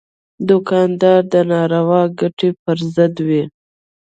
[0.49, 3.43] دوکاندار د ناروا ګټې پر ضد وي.